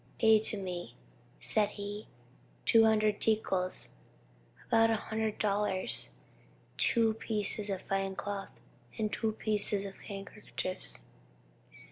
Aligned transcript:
'Pay 0.17 0.39
to 0.39 0.57
me,' 0.57 0.95
said 1.39 1.73
he, 1.77 2.07
'two 2.65 2.85
hundred 2.85 3.21
tickals, 3.21 3.89
(about 4.65 4.89
a 4.89 4.95
hundred 4.95 5.37
dollars,) 5.37 6.15
two 6.75 7.13
pieces 7.13 7.69
of 7.69 7.83
fine 7.83 8.15
cloth, 8.15 8.59
and 8.97 9.13
two 9.13 9.31
pieces 9.33 9.85
of 9.85 9.93
handkerchiefs.' 10.07 11.03